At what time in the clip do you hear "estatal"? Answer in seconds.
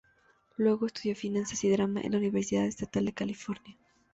2.65-3.05